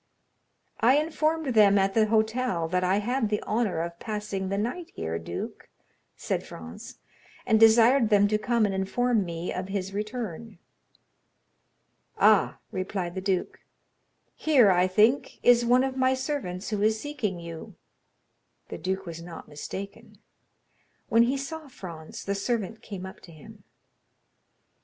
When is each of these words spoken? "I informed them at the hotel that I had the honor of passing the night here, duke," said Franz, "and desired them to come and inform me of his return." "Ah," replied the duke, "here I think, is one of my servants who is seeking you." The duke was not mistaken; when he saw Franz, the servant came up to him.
"I 0.79 0.97
informed 0.97 1.53
them 1.53 1.77
at 1.77 1.93
the 1.93 2.07
hotel 2.07 2.67
that 2.69 2.83
I 2.83 2.97
had 2.97 3.29
the 3.29 3.39
honor 3.43 3.81
of 3.81 3.99
passing 3.99 4.49
the 4.49 4.57
night 4.57 4.89
here, 4.95 5.19
duke," 5.19 5.69
said 6.15 6.43
Franz, 6.43 6.97
"and 7.45 7.59
desired 7.59 8.09
them 8.09 8.27
to 8.29 8.39
come 8.39 8.65
and 8.65 8.73
inform 8.73 9.23
me 9.23 9.53
of 9.53 9.67
his 9.67 9.93
return." 9.93 10.57
"Ah," 12.17 12.57
replied 12.71 13.13
the 13.13 13.21
duke, 13.21 13.59
"here 14.33 14.71
I 14.71 14.87
think, 14.87 15.39
is 15.43 15.63
one 15.65 15.83
of 15.83 15.95
my 15.95 16.15
servants 16.15 16.71
who 16.71 16.81
is 16.81 16.99
seeking 16.99 17.39
you." 17.39 17.75
The 18.69 18.79
duke 18.79 19.05
was 19.05 19.21
not 19.21 19.47
mistaken; 19.47 20.17
when 21.09 21.21
he 21.29 21.37
saw 21.37 21.67
Franz, 21.67 22.25
the 22.25 22.33
servant 22.33 22.81
came 22.81 23.05
up 23.05 23.19
to 23.19 23.31
him. 23.31 23.65